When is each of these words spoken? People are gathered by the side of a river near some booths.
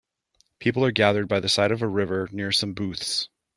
People 0.57 0.83
are 0.83 0.89
gathered 0.91 1.27
by 1.27 1.39
the 1.39 1.47
side 1.47 1.71
of 1.71 1.83
a 1.83 1.87
river 1.87 2.27
near 2.31 2.51
some 2.51 2.73
booths. 2.73 3.29